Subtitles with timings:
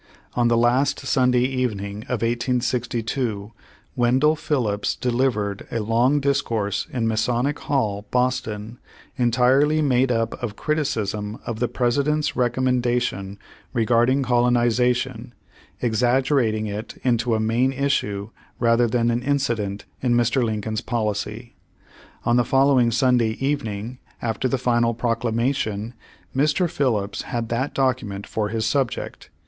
[0.33, 3.51] On the last Sun day evening of 1862,
[3.95, 8.79] Wendell Phillips delivered a long discourse in Masonic Hall, Boston,
[9.15, 13.37] entirely made up of criticism of the President's recom mendation
[13.73, 15.35] regarding colonization,
[15.83, 20.43] exaggerating it into a main issue rather than an incident in Mr.
[20.43, 21.53] Lincoln's policy.
[22.25, 25.93] On the following Sunday eve ning, after the final Proclamation,
[26.35, 26.67] Mr.
[26.67, 29.29] Phillips had that docum.ent for his subject.